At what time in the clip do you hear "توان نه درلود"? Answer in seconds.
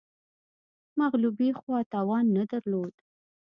1.93-2.93